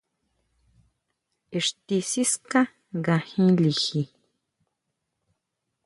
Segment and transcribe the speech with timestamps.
[1.57, 2.61] Ixti siská
[2.97, 4.01] nga jin liji.